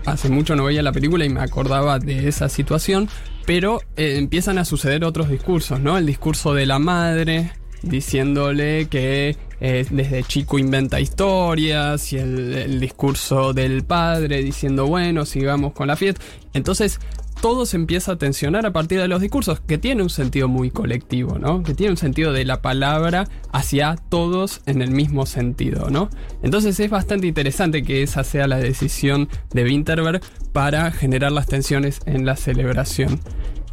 hace 0.06 0.30
mucho 0.30 0.56
no 0.56 0.66
veía 0.66 0.82
la 0.84 0.92
película 0.92 1.26
y 1.26 1.30
me 1.30 1.42
acordaba 1.42 2.00
de 2.00 2.28
esa 2.28 2.50
situación, 2.50 3.08
pero 3.46 3.82
eh, 3.96 4.16
empiezan 4.18 4.58
a 4.58 4.66
suceder 4.66 5.04
otros 5.06 5.30
discursos, 5.30 5.80
¿no? 5.80 5.98
El 5.98 6.06
discurso 6.06 6.54
de 6.54 6.66
la 6.66 6.80
madre 6.80 7.52
diciéndole 7.82 8.88
que 8.90 9.36
eh, 9.60 9.86
desde 9.90 10.24
chico 10.24 10.60
inventa 10.60 11.00
historias 11.00 12.12
y 12.14 12.18
el, 12.18 12.54
el 12.54 12.80
discurso 12.80 13.54
del 13.54 13.84
padre 13.84 14.42
diciendo, 14.44 14.86
bueno, 14.88 15.26
sigamos 15.26 15.74
con 15.74 15.88
la 15.88 15.96
fiesta. 15.96 16.22
Entonces, 16.54 17.00
todo 17.41 17.65
se 17.65 17.77
empieza 17.77 18.13
a 18.13 18.17
tensionar 18.17 18.65
a 18.65 18.74
partir 18.74 19.00
de 19.00 19.08
los 19.08 19.22
discursos, 19.22 19.60
que 19.60 19.77
tiene 19.77 20.03
un 20.03 20.10
sentido 20.10 20.48
muy 20.48 20.72
colectivo, 20.72 21.38
¿no? 21.39 21.63
Que 21.63 21.74
tiene 21.74 21.91
un 21.91 21.98
sentido 21.98 22.34
de 22.34 22.46
la 22.46 22.62
palabra 22.62 23.27
hacia 23.51 23.96
todos 24.10 24.62
en 24.65 24.82
el 24.82 24.91
mismo 24.91 25.25
sentido, 25.25 25.89
¿no? 25.89 26.10
Entonces 26.44 26.79
es 26.79 26.89
bastante 26.89 27.27
interesante 27.27 27.84
que 27.84 28.03
esa 28.03 28.24
sea 28.24 28.48
la 28.48 28.58
decisión 28.58 29.29
de 29.53 29.63
Winterberg 29.63 30.22
para 30.51 30.91
generar 30.91 31.32
las 31.32 31.48
tensiones 31.48 32.00
en 32.06 32.25
la 32.25 32.36
celebración. 32.36 33.20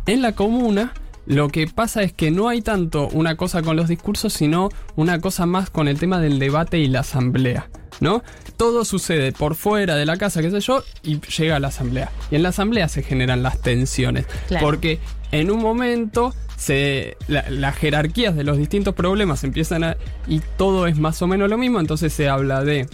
En 0.07 0.21
la 0.21 0.33
comuna, 0.33 0.93
lo 1.27 1.49
que 1.49 1.67
pasa 1.67 2.03
es 2.03 2.13
que 2.13 2.31
no 2.31 2.49
hay 2.49 2.61
tanto 2.61 3.09
una 3.09 3.37
cosa 3.37 3.63
con 3.63 3.77
los 3.77 3.89
discursos, 3.89 4.33
sino 4.35 4.69
una 4.95 5.21
cosa 5.21 5.47
más 5.47 5.71
con 5.71 5.89
el 5.89 5.99
tema 5.99 6.21
del 6.21 6.39
debate 6.39 6.79
y 6.79 6.89
la 6.89 7.01
asamblea, 7.01 7.71
¿no? 8.01 8.23
Todo 8.57 8.85
sucede 8.85 9.33
por 9.33 9.55
fuera 9.55 9.97
de 9.97 10.07
la 10.07 10.17
casa, 10.17 10.41
qué 10.43 10.51
sé 10.51 10.61
yo, 10.61 10.83
y 11.03 11.21
llega 11.21 11.57
a 11.57 11.61
la 11.61 11.69
asamblea. 11.69 12.11
Y 12.31 12.37
en 12.37 12.43
la 12.43 12.51
asamblea 12.51 12.89
se 12.89 13.03
generan 13.03 13.43
las 13.43 13.61
tensiones. 13.61 14.27
Claro. 14.49 14.67
Porque 14.67 15.01
en 15.33 15.51
un 15.51 15.61
momento 15.61 16.35
se, 16.57 17.17
la- 17.27 17.49
las 17.51 17.77
jerarquías 17.77 18.37
de 18.37 18.45
los 18.45 18.57
distintos 18.59 18.95
problemas 18.95 19.43
empiezan 19.45 19.85
a... 19.85 19.97
y 20.29 20.41
todo 20.57 20.87
es 20.87 20.99
más 20.99 21.21
o 21.23 21.27
menos 21.27 21.51
lo 21.51 21.59
mismo, 21.59 21.81
entonces 21.81 22.13
se 22.13 22.29
habla 22.29 22.63
de 22.63 22.87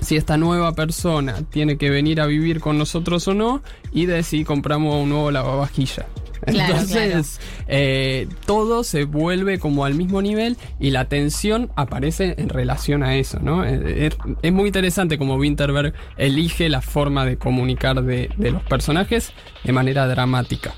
si 0.00 0.16
esta 0.16 0.36
nueva 0.36 0.72
persona 0.74 1.36
tiene 1.50 1.76
que 1.78 1.88
venir 1.90 2.20
a 2.20 2.26
vivir 2.26 2.58
con 2.60 2.76
nosotros 2.78 3.28
o 3.28 3.34
no 3.34 3.62
y 3.92 4.06
de 4.06 4.24
si 4.24 4.42
compramos 4.44 4.96
un 5.00 5.10
nuevo 5.10 5.30
lavavajilla. 5.30 6.06
Entonces, 6.46 7.40
eh, 7.68 8.28
todo 8.46 8.84
se 8.84 9.04
vuelve 9.04 9.58
como 9.58 9.84
al 9.84 9.94
mismo 9.94 10.22
nivel 10.22 10.56
y 10.80 10.90
la 10.90 11.04
tensión 11.06 11.70
aparece 11.76 12.34
en 12.38 12.48
relación 12.48 13.02
a 13.02 13.16
eso, 13.16 13.38
¿no? 13.40 13.64
Eh, 13.64 14.06
Es, 14.06 14.16
es 14.42 14.52
muy 14.52 14.66
interesante 14.66 15.18
como 15.18 15.36
Winterberg 15.36 15.94
elige 16.16 16.68
la 16.68 16.80
forma 16.80 17.24
de 17.24 17.36
comunicar 17.36 18.02
de, 18.02 18.30
de 18.36 18.50
los 18.50 18.62
personajes 18.64 19.32
de 19.64 19.72
manera 19.72 20.06
dramática. 20.06 20.74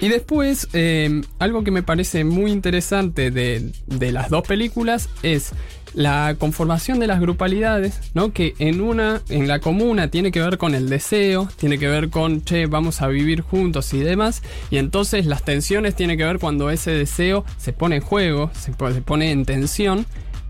Y 0.00 0.08
después, 0.08 0.68
eh, 0.72 1.22
algo 1.38 1.62
que 1.62 1.70
me 1.70 1.82
parece 1.82 2.24
muy 2.24 2.50
interesante 2.50 3.30
de, 3.30 3.72
de 3.86 4.12
las 4.12 4.30
dos 4.30 4.46
películas 4.46 5.08
es 5.22 5.52
la 5.94 6.36
conformación 6.38 7.00
de 7.00 7.06
las 7.06 7.20
grupalidades, 7.20 8.00
¿no? 8.14 8.32
Que 8.32 8.54
en 8.58 8.80
una, 8.80 9.22
en 9.28 9.48
la 9.48 9.58
comuna 9.60 10.08
tiene 10.08 10.30
que 10.30 10.40
ver 10.40 10.58
con 10.58 10.74
el 10.74 10.88
deseo, 10.88 11.48
tiene 11.56 11.78
que 11.78 11.88
ver 11.88 12.10
con, 12.10 12.44
che, 12.44 12.66
vamos 12.66 13.02
a 13.02 13.08
vivir 13.08 13.40
juntos 13.40 13.92
y 13.92 13.98
demás. 14.00 14.42
Y 14.70 14.78
entonces 14.78 15.26
las 15.26 15.44
tensiones 15.44 15.94
tienen 15.94 16.16
que 16.16 16.24
ver 16.24 16.38
cuando 16.38 16.70
ese 16.70 16.92
deseo 16.92 17.44
se 17.58 17.72
pone 17.72 17.96
en 17.96 18.02
juego, 18.02 18.50
se 18.54 18.72
pone 18.72 19.30
en 19.30 19.44
tensión. 19.44 20.06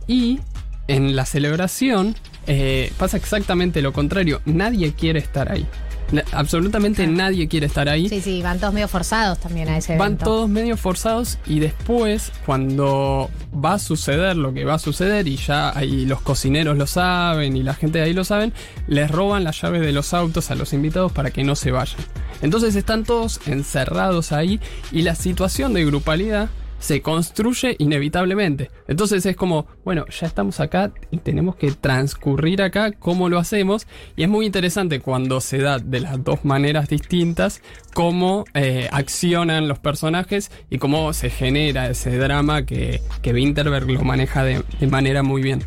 Y 0.06 0.40
en 0.88 1.14
la 1.14 1.24
celebración 1.24 2.16
eh, 2.46 2.92
pasa 2.98 3.16
exactamente 3.16 3.82
lo 3.82 3.92
contrario. 3.92 4.40
Nadie 4.44 4.92
quiere 4.92 5.20
estar 5.20 5.50
ahí. 5.50 5.66
Na- 6.12 6.24
absolutamente 6.32 7.06
nadie 7.06 7.46
quiere 7.48 7.66
estar 7.66 7.88
ahí. 7.88 8.08
Sí, 8.08 8.20
sí, 8.20 8.42
van 8.42 8.58
todos 8.58 8.74
medio 8.74 8.88
forzados 8.88 9.38
también 9.38 9.68
a 9.68 9.76
ese 9.78 9.96
Van 9.96 10.08
evento. 10.12 10.24
todos 10.24 10.48
medio 10.48 10.76
forzados 10.76 11.38
y 11.46 11.60
después, 11.60 12.32
cuando 12.46 13.30
va 13.52 13.74
a 13.74 13.78
suceder 13.78 14.36
lo 14.36 14.52
que 14.52 14.64
va 14.64 14.74
a 14.74 14.78
suceder 14.78 15.28
y 15.28 15.36
ya 15.36 15.76
ahí 15.76 16.06
los 16.06 16.20
cocineros 16.20 16.76
lo 16.76 16.86
saben 16.86 17.56
y 17.56 17.62
la 17.62 17.74
gente 17.74 17.98
de 17.98 18.04
ahí 18.04 18.12
lo 18.12 18.24
saben, 18.24 18.52
les 18.88 19.10
roban 19.10 19.44
las 19.44 19.60
llaves 19.62 19.80
de 19.82 19.92
los 19.92 20.12
autos 20.14 20.50
a 20.50 20.54
los 20.54 20.72
invitados 20.72 21.12
para 21.12 21.30
que 21.30 21.44
no 21.44 21.54
se 21.56 21.70
vayan. 21.70 22.00
Entonces 22.42 22.74
están 22.74 23.04
todos 23.04 23.40
encerrados 23.46 24.32
ahí 24.32 24.60
y 24.92 25.02
la 25.02 25.14
situación 25.14 25.74
de 25.74 25.84
grupalidad 25.84 26.48
se 26.80 27.02
construye 27.02 27.76
inevitablemente. 27.78 28.70
Entonces 28.88 29.24
es 29.26 29.36
como, 29.36 29.66
bueno, 29.84 30.06
ya 30.08 30.26
estamos 30.26 30.58
acá 30.58 30.92
y 31.10 31.18
tenemos 31.18 31.54
que 31.54 31.70
transcurrir 31.70 32.62
acá 32.62 32.90
cómo 32.92 33.28
lo 33.28 33.38
hacemos. 33.38 33.86
Y 34.16 34.24
es 34.24 34.28
muy 34.28 34.46
interesante 34.46 34.98
cuando 34.98 35.40
se 35.40 35.58
da 35.58 35.78
de 35.78 36.00
las 36.00 36.24
dos 36.24 36.44
maneras 36.44 36.88
distintas 36.88 37.62
cómo 37.94 38.44
eh, 38.54 38.88
accionan 38.90 39.68
los 39.68 39.78
personajes 39.78 40.50
y 40.70 40.78
cómo 40.78 41.12
se 41.12 41.30
genera 41.30 41.88
ese 41.88 42.16
drama 42.16 42.64
que, 42.64 43.00
que 43.22 43.32
Winterberg 43.32 43.88
lo 43.90 44.02
maneja 44.02 44.42
de, 44.42 44.64
de 44.80 44.86
manera 44.86 45.22
muy 45.22 45.42
bien. 45.42 45.62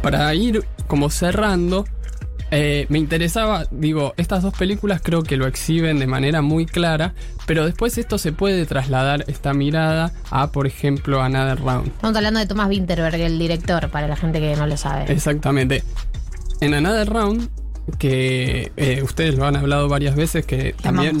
Para 0.00 0.32
ir 0.34 0.64
como 0.86 1.10
cerrando, 1.10 1.84
eh, 2.50 2.86
me 2.88 2.98
interesaba, 2.98 3.66
digo, 3.70 4.14
estas 4.16 4.42
dos 4.42 4.54
películas 4.54 5.00
creo 5.02 5.22
que 5.22 5.36
lo 5.36 5.46
exhiben 5.46 5.98
de 5.98 6.06
manera 6.06 6.42
muy 6.42 6.66
clara, 6.66 7.14
pero 7.46 7.64
después 7.64 7.98
esto 7.98 8.18
se 8.18 8.32
puede 8.32 8.66
trasladar 8.66 9.24
esta 9.28 9.52
mirada 9.52 10.12
a, 10.30 10.52
por 10.52 10.66
ejemplo, 10.66 11.22
Another 11.22 11.58
Round. 11.58 11.88
Estamos 11.88 12.16
hablando 12.16 12.40
de 12.40 12.46
Thomas 12.46 12.68
Winterberg, 12.68 13.20
el 13.20 13.38
director, 13.38 13.88
para 13.90 14.08
la 14.08 14.16
gente 14.16 14.40
que 14.40 14.54
no 14.56 14.66
lo 14.66 14.76
sabe. 14.76 15.12
Exactamente. 15.12 15.82
En 16.60 16.74
Another 16.74 17.08
Round, 17.08 17.48
que 17.98 18.72
eh, 18.76 19.02
ustedes 19.02 19.36
lo 19.36 19.46
han 19.46 19.56
hablado 19.56 19.88
varias 19.88 20.16
veces, 20.16 20.46
que 20.46 20.74
también 20.80 21.18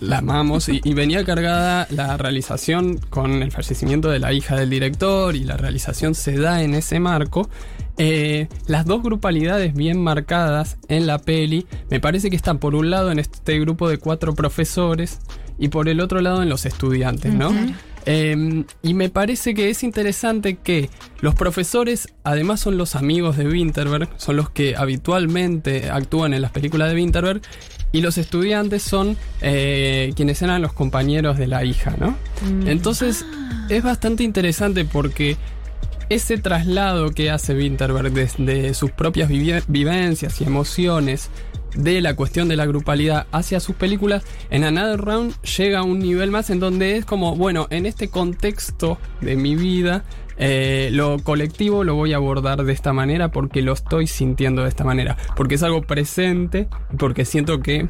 la 0.00 0.18
amamos, 0.18 0.68
y, 0.68 0.80
y 0.84 0.94
venía 0.94 1.24
cargada 1.24 1.86
la 1.90 2.16
realización 2.16 2.98
con 3.10 3.42
el 3.42 3.52
fallecimiento 3.52 4.10
de 4.10 4.18
la 4.18 4.32
hija 4.32 4.56
del 4.56 4.70
director, 4.70 5.36
y 5.36 5.44
la 5.44 5.56
realización 5.56 6.14
se 6.14 6.38
da 6.38 6.62
en 6.62 6.74
ese 6.74 7.00
marco. 7.00 7.48
Eh, 7.98 8.48
las 8.66 8.84
dos 8.84 9.02
grupalidades 9.02 9.72
bien 9.74 10.02
marcadas 10.02 10.76
en 10.88 11.06
la 11.06 11.18
peli, 11.18 11.66
me 11.90 11.98
parece 11.98 12.28
que 12.28 12.36
están 12.36 12.58
por 12.58 12.74
un 12.74 12.90
lado 12.90 13.10
en 13.10 13.18
este 13.18 13.58
grupo 13.58 13.88
de 13.88 13.96
cuatro 13.98 14.34
profesores 14.34 15.20
y 15.58 15.68
por 15.68 15.88
el 15.88 16.00
otro 16.00 16.20
lado 16.20 16.42
en 16.42 16.50
los 16.50 16.66
estudiantes, 16.66 17.32
¿no? 17.32 17.50
Eh, 18.04 18.64
y 18.82 18.94
me 18.94 19.08
parece 19.08 19.54
que 19.54 19.70
es 19.70 19.82
interesante 19.82 20.56
que 20.56 20.90
los 21.20 21.34
profesores 21.34 22.08
además 22.22 22.60
son 22.60 22.76
los 22.76 22.94
amigos 22.94 23.36
de 23.36 23.48
Winterberg, 23.48 24.08
son 24.16 24.36
los 24.36 24.50
que 24.50 24.76
habitualmente 24.76 25.90
actúan 25.90 26.34
en 26.34 26.42
las 26.42 26.52
películas 26.52 26.90
de 26.90 26.96
Winterberg, 26.96 27.40
y 27.92 28.00
los 28.00 28.18
estudiantes 28.18 28.82
son 28.82 29.16
eh, 29.40 30.12
quienes 30.16 30.42
eran 30.42 30.62
los 30.62 30.72
compañeros 30.72 31.38
de 31.38 31.46
la 31.46 31.64
hija, 31.64 31.94
¿no? 31.98 32.16
Entonces 32.66 33.24
es 33.68 33.82
bastante 33.82 34.22
interesante 34.22 34.84
porque 34.84 35.36
ese 36.08 36.38
traslado 36.38 37.10
que 37.10 37.30
hace 37.30 37.54
Winterberg 37.54 38.12
desde 38.12 38.74
sus 38.74 38.90
propias 38.92 39.28
vivencias 39.28 40.40
y 40.40 40.44
emociones 40.44 41.30
de 41.74 42.00
la 42.00 42.14
cuestión 42.14 42.48
de 42.48 42.56
la 42.56 42.64
grupalidad 42.64 43.26
hacia 43.32 43.60
sus 43.60 43.76
películas, 43.76 44.22
en 44.50 44.64
Another 44.64 45.00
Round 45.00 45.34
llega 45.42 45.80
a 45.80 45.82
un 45.82 45.98
nivel 45.98 46.30
más 46.30 46.50
en 46.50 46.60
donde 46.60 46.96
es 46.96 47.04
como, 47.04 47.36
bueno, 47.36 47.66
en 47.70 47.86
este 47.86 48.08
contexto 48.08 48.98
de 49.20 49.36
mi 49.36 49.56
vida, 49.56 50.04
eh, 50.38 50.90
lo 50.92 51.18
colectivo 51.18 51.84
lo 51.84 51.94
voy 51.94 52.12
a 52.12 52.16
abordar 52.16 52.64
de 52.64 52.72
esta 52.72 52.92
manera 52.92 53.30
porque 53.30 53.62
lo 53.62 53.72
estoy 53.72 54.06
sintiendo 54.06 54.62
de 54.62 54.68
esta 54.68 54.84
manera, 54.84 55.16
porque 55.36 55.54
es 55.54 55.62
algo 55.62 55.82
presente, 55.82 56.68
porque 56.98 57.24
siento 57.24 57.60
que 57.60 57.88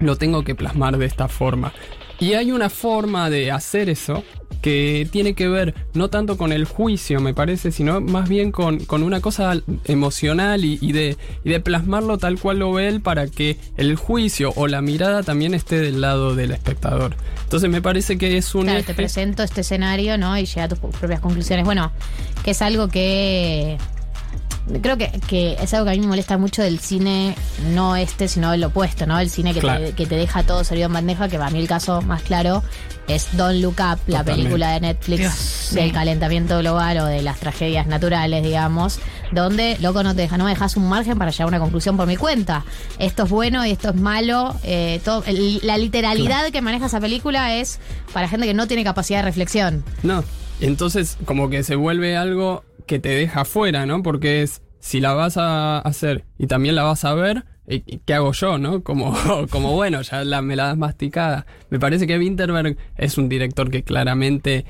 lo 0.00 0.16
tengo 0.16 0.44
que 0.44 0.54
plasmar 0.54 0.98
de 0.98 1.06
esta 1.06 1.28
forma. 1.28 1.72
Y 2.18 2.34
hay 2.34 2.52
una 2.52 2.70
forma 2.70 3.30
de 3.30 3.50
hacer 3.50 3.88
eso 3.88 4.22
que 4.62 5.06
tiene 5.10 5.34
que 5.34 5.48
ver 5.48 5.74
no 5.92 6.08
tanto 6.08 6.38
con 6.38 6.52
el 6.52 6.64
juicio, 6.64 7.20
me 7.20 7.34
parece, 7.34 7.70
sino 7.72 8.00
más 8.00 8.28
bien 8.28 8.50
con, 8.52 8.78
con 8.86 9.02
una 9.02 9.20
cosa 9.20 9.52
emocional 9.84 10.64
y, 10.64 10.78
y 10.80 10.92
de, 10.92 11.16
y 11.44 11.50
de 11.50 11.60
plasmarlo 11.60 12.16
tal 12.16 12.38
cual 12.38 12.60
lo 12.60 12.72
ve 12.72 12.88
él 12.88 13.00
para 13.02 13.26
que 13.26 13.58
el 13.76 13.96
juicio 13.96 14.52
o 14.56 14.68
la 14.68 14.80
mirada 14.80 15.22
también 15.22 15.52
esté 15.52 15.80
del 15.80 16.00
lado 16.00 16.34
del 16.34 16.52
espectador. 16.52 17.14
Entonces 17.44 17.68
me 17.68 17.82
parece 17.82 18.16
que 18.16 18.38
es 18.38 18.54
un 18.54 18.62
Claro, 18.64 18.78
eje- 18.80 18.86
te 18.86 18.94
presento 18.94 19.42
este 19.42 19.60
escenario, 19.60 20.16
¿no? 20.16 20.38
Y 20.38 20.46
llega 20.46 20.64
a 20.64 20.68
tus 20.68 20.78
propias 20.78 21.20
conclusiones. 21.20 21.64
Bueno, 21.66 21.92
que 22.44 22.52
es 22.52 22.62
algo 22.62 22.88
que. 22.88 23.76
Creo 24.80 24.96
que, 24.96 25.10
que 25.26 25.56
es 25.60 25.74
algo 25.74 25.86
que 25.86 25.90
a 25.90 25.94
mí 25.94 26.00
me 26.00 26.06
molesta 26.06 26.38
mucho 26.38 26.62
del 26.62 26.78
cine, 26.78 27.34
no 27.74 27.96
este, 27.96 28.28
sino 28.28 28.52
el 28.52 28.62
opuesto, 28.62 29.06
¿no? 29.06 29.18
El 29.18 29.28
cine 29.28 29.52
que, 29.54 29.60
Claro. 29.60 29.86
te, 29.86 29.92
que 29.92 30.06
te 30.06 30.14
deja 30.16 30.44
todo 30.44 30.62
servido 30.62 30.86
en 30.86 30.92
bandeja, 30.92 31.28
que 31.28 31.36
para 31.38 31.50
mí 31.50 31.58
el 31.58 31.66
caso 31.68 32.00
más 32.02 32.22
claro 32.22 32.62
es 33.08 33.36
Don't 33.36 33.60
Look 33.60 33.72
Up, 33.80 33.80
la 33.80 34.18
Totalmente. 34.20 34.32
película 34.34 34.70
de 34.72 34.80
Netflix 34.80 35.18
Dios, 35.18 35.68
del 35.72 35.88
sí. 35.88 35.92
calentamiento 35.92 36.58
global 36.60 36.98
o 36.98 37.06
de 37.06 37.22
las 37.22 37.40
tragedias 37.40 37.88
naturales, 37.88 38.44
digamos, 38.44 39.00
donde, 39.32 39.76
loco, 39.80 40.04
no 40.04 40.14
te 40.14 40.22
deja, 40.22 40.38
no 40.38 40.44
me 40.44 40.50
dejas 40.50 40.76
un 40.76 40.88
margen 40.88 41.18
para 41.18 41.32
llegar 41.32 41.46
a 41.46 41.48
una 41.48 41.58
conclusión 41.58 41.96
por 41.96 42.06
mi 42.06 42.16
cuenta. 42.16 42.64
Esto 43.00 43.24
es 43.24 43.30
bueno 43.30 43.66
y 43.66 43.72
esto 43.72 43.88
es 43.90 43.96
malo. 43.96 44.54
eh, 44.62 45.00
todo, 45.04 45.24
el- 45.26 45.58
la 45.64 45.76
literalidad 45.76 46.50
que 46.52 46.62
maneja 46.62 46.86
esa 46.86 47.00
película 47.00 47.56
es 47.56 47.80
para 48.12 48.28
gente 48.28 48.46
que 48.46 48.54
no 48.54 48.68
tiene 48.68 48.84
capacidad 48.84 49.18
de 49.18 49.24
reflexión. 49.24 49.84
No, 50.04 50.22
entonces 50.60 51.18
como 51.24 51.50
que 51.50 51.64
se 51.64 51.74
vuelve 51.74 52.16
algo 52.16 52.62
que 52.86 52.98
te 52.98 53.10
deja 53.10 53.44
fuera, 53.44 53.86
¿no? 53.86 54.02
Porque 54.02 54.42
es, 54.42 54.62
si 54.80 55.00
la 55.00 55.14
vas 55.14 55.36
a 55.36 55.78
hacer 55.78 56.24
y 56.38 56.46
también 56.46 56.74
la 56.74 56.82
vas 56.84 57.04
a 57.04 57.14
ver, 57.14 57.44
¿y- 57.68 57.82
y 57.86 57.98
¿qué 58.04 58.14
hago 58.14 58.32
yo, 58.32 58.58
no? 58.58 58.82
Como, 58.82 59.14
como 59.50 59.72
bueno, 59.74 60.02
ya 60.02 60.24
la, 60.24 60.42
me 60.42 60.56
la 60.56 60.66
das 60.68 60.76
masticada. 60.78 61.46
Me 61.70 61.78
parece 61.78 62.06
que 62.06 62.18
Winterberg 62.18 62.76
es 62.96 63.18
un 63.18 63.28
director 63.28 63.70
que 63.70 63.82
claramente 63.84 64.64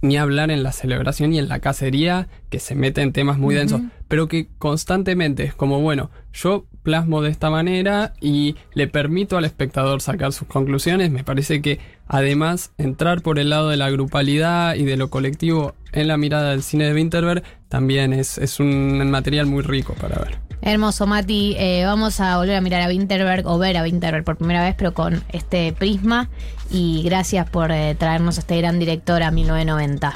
ni 0.00 0.16
hablar 0.16 0.50
en 0.52 0.62
la 0.62 0.70
celebración 0.70 1.32
y 1.32 1.38
en 1.38 1.48
la 1.48 1.58
cacería, 1.60 2.28
que 2.50 2.60
se 2.60 2.74
mete 2.76 3.00
en 3.02 3.12
temas 3.12 3.38
muy 3.38 3.54
densos, 3.54 3.80
pero 4.06 4.28
que 4.28 4.46
constantemente 4.58 5.42
es 5.42 5.54
como, 5.54 5.80
bueno, 5.80 6.10
yo 6.32 6.66
plasmo 6.84 7.20
de 7.20 7.30
esta 7.30 7.50
manera 7.50 8.12
y 8.20 8.54
le 8.74 8.86
permito 8.86 9.36
al 9.36 9.44
espectador 9.44 10.00
sacar 10.00 10.32
sus 10.32 10.46
conclusiones. 10.46 11.10
Me 11.10 11.24
parece 11.24 11.60
que 11.62 11.80
además 12.08 12.72
entrar 12.78 13.22
por 13.22 13.38
el 13.38 13.50
lado 13.50 13.68
de 13.68 13.76
la 13.76 13.90
grupalidad 13.90 14.74
y 14.74 14.84
de 14.84 14.96
lo 14.96 15.10
colectivo 15.10 15.74
en 15.92 16.08
la 16.08 16.16
mirada 16.16 16.50
del 16.50 16.62
cine 16.62 16.86
de 16.86 16.94
Winterberg 16.94 17.42
también 17.68 18.12
es, 18.12 18.38
es 18.38 18.60
un 18.60 19.10
material 19.10 19.46
muy 19.46 19.62
rico 19.62 19.94
para 19.94 20.18
ver. 20.18 20.48
Hermoso, 20.60 21.06
Mati. 21.06 21.54
Eh, 21.58 21.84
vamos 21.84 22.20
a 22.20 22.36
volver 22.36 22.56
a 22.56 22.60
mirar 22.60 22.82
a 22.82 22.88
Winterberg 22.88 23.46
o 23.46 23.58
ver 23.58 23.76
a 23.76 23.82
Winterberg 23.82 24.24
por 24.24 24.36
primera 24.36 24.62
vez, 24.62 24.74
pero 24.76 24.92
con 24.92 25.22
este 25.32 25.72
prisma. 25.72 26.28
Y 26.70 27.02
gracias 27.04 27.48
por 27.48 27.70
eh, 27.70 27.94
traernos 27.94 28.38
a 28.38 28.40
este 28.40 28.58
gran 28.58 28.78
director 28.78 29.22
a 29.22 29.30
1990. 29.30 30.12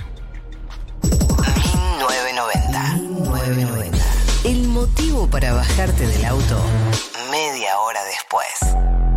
1990. 1.03 2.95
1990. 2.97 3.99
El 4.45 4.69
motivo 4.69 5.29
para 5.29 5.53
bajarte 5.53 6.07
del 6.07 6.25
auto 6.25 6.61
media 7.31 7.79
hora 7.79 8.01
después. 8.05 9.12